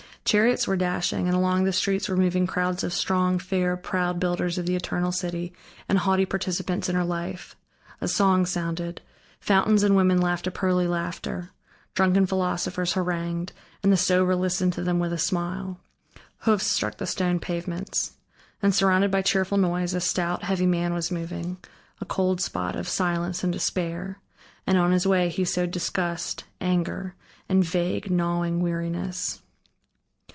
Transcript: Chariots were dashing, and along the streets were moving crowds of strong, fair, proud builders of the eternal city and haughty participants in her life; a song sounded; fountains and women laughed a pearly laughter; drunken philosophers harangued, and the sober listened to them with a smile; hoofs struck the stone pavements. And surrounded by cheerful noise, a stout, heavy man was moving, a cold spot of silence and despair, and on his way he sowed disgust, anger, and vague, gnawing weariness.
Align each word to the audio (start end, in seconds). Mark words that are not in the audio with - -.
Chariots 0.23 0.65
were 0.65 0.77
dashing, 0.77 1.27
and 1.27 1.35
along 1.35 1.63
the 1.65 1.73
streets 1.73 2.07
were 2.07 2.15
moving 2.15 2.47
crowds 2.47 2.85
of 2.85 2.93
strong, 2.93 3.37
fair, 3.37 3.75
proud 3.75 4.17
builders 4.17 4.57
of 4.57 4.65
the 4.65 4.77
eternal 4.77 5.11
city 5.11 5.51
and 5.89 5.97
haughty 5.97 6.25
participants 6.25 6.87
in 6.87 6.95
her 6.95 7.03
life; 7.03 7.55
a 7.99 8.07
song 8.07 8.45
sounded; 8.45 9.01
fountains 9.41 9.83
and 9.83 9.93
women 9.95 10.21
laughed 10.21 10.47
a 10.47 10.51
pearly 10.51 10.87
laughter; 10.87 11.49
drunken 11.95 12.25
philosophers 12.25 12.93
harangued, 12.93 13.51
and 13.83 13.91
the 13.91 13.97
sober 13.97 14.33
listened 14.33 14.71
to 14.71 14.83
them 14.83 14.99
with 14.99 15.11
a 15.11 15.17
smile; 15.17 15.79
hoofs 16.41 16.67
struck 16.67 16.95
the 16.95 17.07
stone 17.07 17.37
pavements. 17.39 18.13
And 18.61 18.73
surrounded 18.73 19.11
by 19.11 19.23
cheerful 19.23 19.57
noise, 19.57 19.93
a 19.93 19.99
stout, 19.99 20.43
heavy 20.43 20.67
man 20.67 20.93
was 20.93 21.11
moving, 21.11 21.57
a 21.99 22.05
cold 22.05 22.39
spot 22.39 22.77
of 22.77 22.87
silence 22.87 23.43
and 23.43 23.51
despair, 23.51 24.21
and 24.65 24.77
on 24.77 24.91
his 24.91 25.05
way 25.07 25.27
he 25.27 25.43
sowed 25.43 25.71
disgust, 25.71 26.45
anger, 26.61 27.15
and 27.49 27.65
vague, 27.65 28.09
gnawing 28.09 28.61
weariness. 28.61 29.41